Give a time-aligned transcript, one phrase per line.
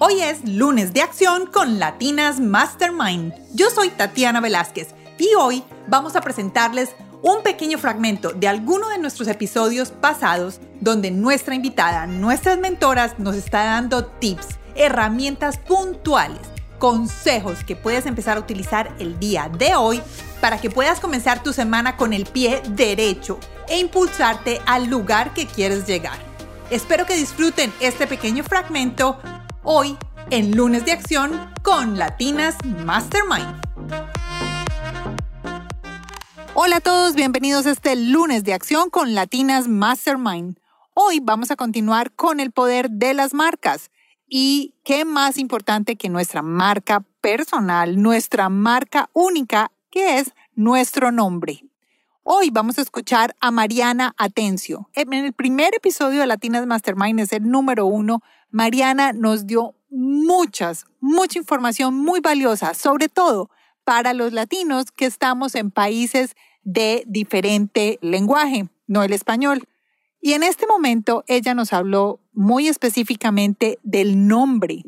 [0.00, 3.32] Hoy es lunes de acción con Latinas Mastermind.
[3.52, 8.98] Yo soy Tatiana Velázquez y hoy vamos a presentarles un pequeño fragmento de alguno de
[8.98, 16.42] nuestros episodios pasados donde nuestra invitada, nuestras mentoras, nos está dando tips, herramientas puntuales,
[16.80, 20.02] consejos que puedes empezar a utilizar el día de hoy
[20.40, 23.38] para que puedas comenzar tu semana con el pie derecho
[23.68, 26.18] e impulsarte al lugar que quieres llegar.
[26.70, 29.20] Espero que disfruten este pequeño fragmento
[29.64, 29.96] hoy
[30.30, 33.60] en Lunes de Acción con Latinas Mastermind.
[36.54, 40.58] Hola a todos, bienvenidos a este Lunes de Acción con Latinas Mastermind.
[40.92, 43.90] Hoy vamos a continuar con el poder de las marcas.
[44.26, 51.64] Y qué más importante que nuestra marca personal, nuestra marca única, que es nuestro nombre.
[52.26, 54.88] Hoy vamos a escuchar a Mariana Atencio.
[54.94, 58.22] En el primer episodio de Latinas Mastermind es el número uno.
[58.54, 63.50] Mariana nos dio muchas, mucha información muy valiosa, sobre todo
[63.82, 69.66] para los latinos que estamos en países de diferente lenguaje, no el español.
[70.20, 74.84] Y en este momento ella nos habló muy específicamente del nombre,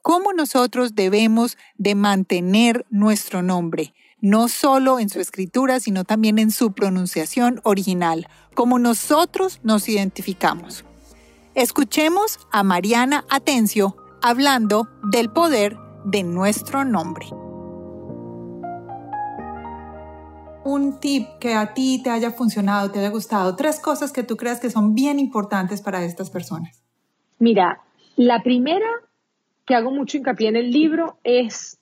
[0.00, 6.52] cómo nosotros debemos de mantener nuestro nombre no solo en su escritura, sino también en
[6.52, 10.84] su pronunciación original, como nosotros nos identificamos.
[11.54, 17.26] Escuchemos a Mariana Atencio hablando del poder de nuestro nombre.
[20.64, 24.38] Un tip que a ti te haya funcionado, te haya gustado, tres cosas que tú
[24.38, 26.82] creas que son bien importantes para estas personas.
[27.38, 27.82] Mira,
[28.16, 28.88] la primera
[29.66, 31.78] que hago mucho hincapié en el libro es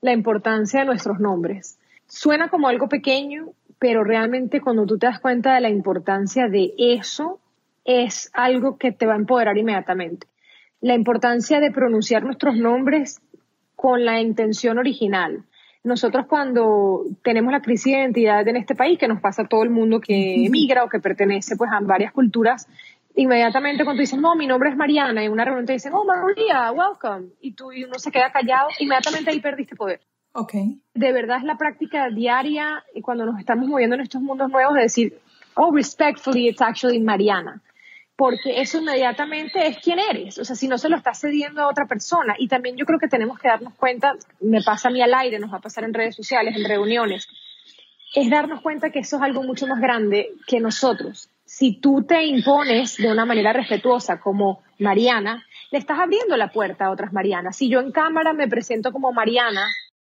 [0.00, 1.78] la importancia de nuestros nombres.
[2.08, 6.74] Suena como algo pequeño, pero realmente cuando tú te das cuenta de la importancia de
[6.76, 7.38] eso,
[7.84, 10.26] es algo que te va a empoderar inmediatamente.
[10.80, 13.20] La importancia de pronunciar nuestros nombres
[13.76, 15.44] con la intención original.
[15.82, 19.62] Nosotros cuando tenemos la crisis de identidad en este país, que nos pasa a todo
[19.62, 22.66] el mundo que emigra o que pertenece pues a varias culturas,
[23.14, 26.04] inmediatamente cuando dices, no, mi nombre es Mariana, y en una reunión te dicen, oh,
[26.04, 30.00] María, welcome, y tú y uno se queda callado, inmediatamente ahí perdiste poder.
[30.32, 30.80] Okay.
[30.94, 34.74] De verdad es la práctica diaria y cuando nos estamos moviendo en estos mundos nuevos
[34.74, 35.18] de decir,
[35.54, 37.62] oh, respectfully, it's actually Mariana.
[38.16, 40.38] Porque eso inmediatamente es quién eres.
[40.38, 42.34] O sea, si no se lo estás cediendo a otra persona.
[42.38, 45.38] Y también yo creo que tenemos que darnos cuenta, me pasa a mí al aire,
[45.38, 47.28] nos va a pasar en redes sociales, en reuniones,
[48.14, 52.24] es darnos cuenta que eso es algo mucho más grande que nosotros si tú te
[52.24, 57.56] impones de una manera respetuosa como Mariana, le estás abriendo la puerta a otras Marianas.
[57.56, 59.66] Si yo en cámara me presento como Mariana,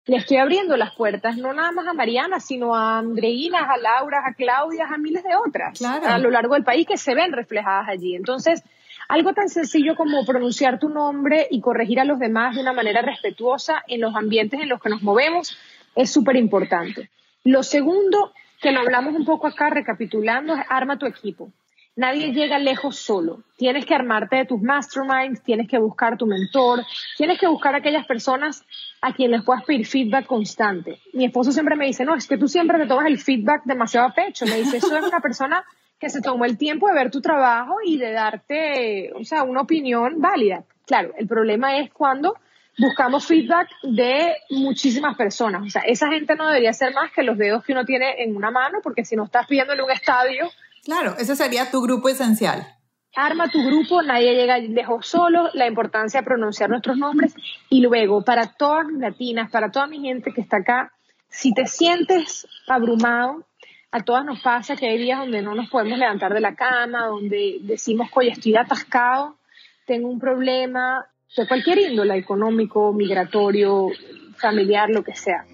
[0.07, 4.23] le estoy abriendo las puertas no nada más a Mariana, sino a Andreina, a Laura,
[4.25, 7.89] a Claudia, a miles de otras a lo largo del país que se ven reflejadas
[7.89, 8.15] allí.
[8.15, 8.63] Entonces,
[9.09, 13.03] algo tan sencillo como pronunciar tu nombre y corregir a los demás de una manera
[13.03, 15.59] respetuosa en los ambientes en los que nos movemos
[15.95, 17.11] es súper importante.
[17.45, 21.51] Lo segundo que lo hablamos un poco acá recapitulando, arma tu equipo.
[21.97, 23.41] Nadie llega lejos solo.
[23.57, 26.85] Tienes que armarte de tus masterminds, tienes que buscar tu mentor,
[27.17, 28.65] tienes que buscar aquellas personas
[29.01, 31.01] a quienes les puedas pedir feedback constante.
[31.15, 34.09] Mi esposo siempre me dice, no, es que tú siempre te tomas el feedback demasiado
[34.09, 34.45] a pecho.
[34.45, 35.65] Me dice, eso es una persona
[35.99, 39.63] que se tomó el tiempo de ver tu trabajo y de darte, o sea, una
[39.63, 40.65] opinión válida.
[40.87, 42.37] Claro, el problema es cuando
[42.79, 45.63] buscamos feedback de muchísimas personas.
[45.63, 48.37] O sea, esa gente no debería ser más que los dedos que uno tiene en
[48.37, 50.51] una mano, porque si no estás pidiéndole un estadio.
[50.87, 52.65] Claro, ese sería tu grupo esencial.
[53.17, 57.35] Arma tu grupo, nadie llega lejos solo, la importancia de pronunciar nuestros nombres.
[57.69, 60.93] Y luego, para todas las latinas, para toda mi gente que está acá,
[61.29, 63.45] si te sientes abrumado,
[63.91, 67.07] a todas nos pasa que hay días donde no nos podemos levantar de la cama,
[67.07, 69.37] donde decimos, oye, estoy atascado,
[69.87, 71.05] tengo un problema,
[71.37, 73.89] de cualquier índole, económico, migratorio,
[74.37, 75.47] familiar, lo que sea.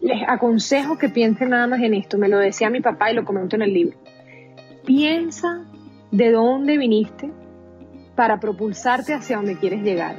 [0.00, 2.18] Les aconsejo que piensen nada más en esto.
[2.18, 3.96] Me lo decía mi papá y lo comento en el libro.
[4.84, 5.64] Piensa
[6.10, 7.30] de dónde viniste
[8.16, 10.16] para propulsarte hacia donde quieres llegar.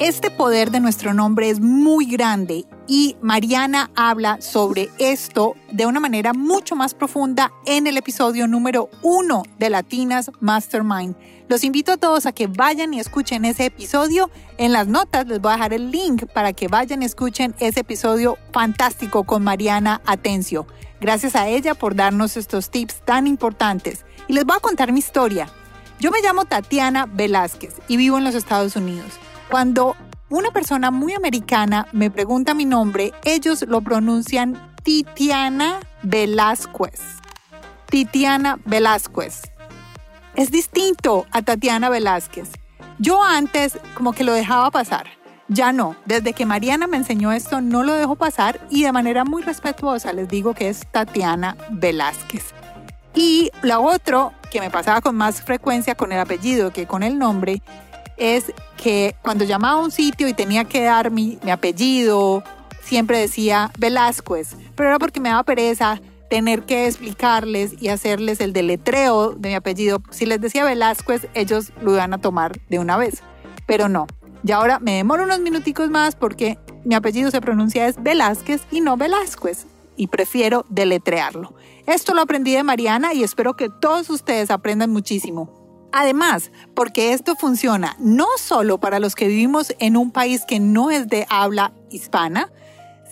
[0.00, 6.00] Este poder de nuestro nombre es muy grande y Mariana habla sobre esto de una
[6.00, 11.14] manera mucho más profunda en el episodio número uno de Latinas Mastermind.
[11.48, 14.30] Los invito a todos a que vayan y escuchen ese episodio.
[14.58, 17.80] En las notas les voy a dejar el link para que vayan y escuchen ese
[17.80, 20.66] episodio fantástico con Mariana Atencio.
[21.00, 24.04] Gracias a ella por darnos estos tips tan importantes.
[24.28, 25.48] Y les voy a contar mi historia.
[26.00, 29.12] Yo me llamo Tatiana Velázquez y vivo en los Estados Unidos.
[29.50, 29.96] Cuando
[30.28, 37.00] una persona muy americana me pregunta mi nombre, ellos lo pronuncian Titiana Velázquez.
[37.88, 39.42] Titiana Velázquez.
[40.34, 42.50] Es distinto a Tatiana Velázquez.
[42.98, 45.06] Yo antes como que lo dejaba pasar.
[45.48, 49.24] Ya no, desde que Mariana me enseñó esto no lo dejo pasar y de manera
[49.24, 52.54] muy respetuosa les digo que es Tatiana Velázquez.
[53.14, 57.18] Y lo otro que me pasaba con más frecuencia con el apellido que con el
[57.18, 57.62] nombre
[58.16, 62.42] es que cuando llamaba a un sitio y tenía que dar mi, mi apellido,
[62.82, 66.00] siempre decía Velázquez, pero era porque me daba pereza
[66.30, 70.02] tener que explicarles y hacerles el deletreo de mi apellido.
[70.10, 73.22] Si les decía Velázquez, ellos lo iban a tomar de una vez,
[73.66, 74.06] pero no.
[74.46, 78.82] Y ahora me demoro unos minuticos más porque mi apellido se pronuncia es Velázquez y
[78.82, 81.54] no Velázquez y prefiero deletrearlo.
[81.86, 85.88] Esto lo aprendí de Mariana y espero que todos ustedes aprendan muchísimo.
[85.92, 90.90] Además, porque esto funciona no solo para los que vivimos en un país que no
[90.90, 92.50] es de habla hispana,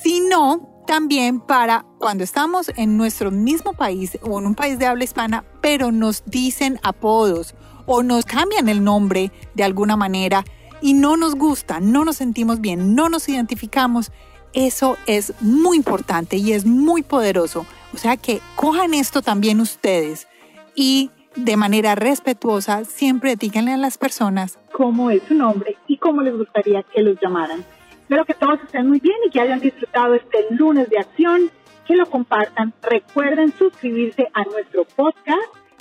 [0.03, 5.05] sino también para cuando estamos en nuestro mismo país o en un país de habla
[5.05, 7.55] hispana, pero nos dicen apodos
[7.87, 10.45] o nos cambian el nombre de alguna manera
[10.83, 14.13] y no nos gusta, no nos sentimos bien, no nos identificamos.
[14.53, 17.65] Eso es muy importante y es muy poderoso.
[17.95, 20.29] O sea que cojan esto también ustedes
[20.75, 26.23] y de manera respetuosa siempre díganle a las personas cómo es su nombre y cómo
[26.23, 27.65] les gustaría que los llamaran.
[28.03, 31.51] Espero que todos estén muy bien y que hayan disfrutado este lunes de acción,
[31.87, 32.73] que lo compartan.
[32.83, 35.41] Recuerden suscribirse a nuestro podcast.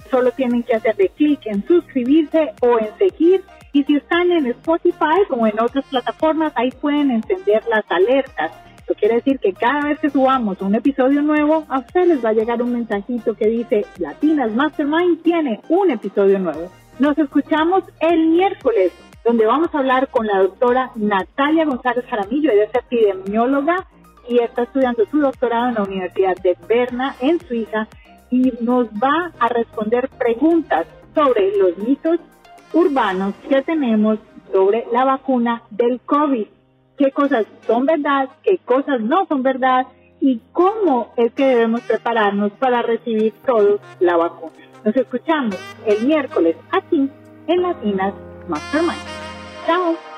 [0.09, 3.43] Solo tienen que hacerle clic en suscribirse o en seguir.
[3.73, 8.51] Y si están en Spotify o en otras plataformas, ahí pueden encender las alertas
[8.91, 12.29] esto quiere decir que cada vez que subamos un episodio nuevo, a ustedes les va
[12.29, 16.69] a llegar un mensajito que dice Latinas Mastermind tiene un episodio nuevo.
[16.99, 18.91] Nos escuchamos el miércoles,
[19.23, 22.51] donde vamos a hablar con la doctora Natalia González Jaramillo.
[22.51, 23.87] Ella es epidemióloga
[24.27, 27.87] y está estudiando su doctorado en la Universidad de Berna, en Suiza,
[28.29, 30.85] y nos va a responder preguntas
[31.15, 32.19] sobre los mitos
[32.73, 34.19] urbanos que tenemos
[34.51, 36.47] sobre la vacuna del COVID
[37.01, 39.87] qué cosas son verdad, qué cosas no son verdad
[40.19, 44.53] y cómo es que debemos prepararnos para recibir todos la vacuna.
[44.85, 45.57] Nos escuchamos
[45.87, 47.09] el miércoles aquí
[47.47, 48.13] en Latinas
[48.47, 49.01] Mastermind.
[49.65, 50.10] Chao.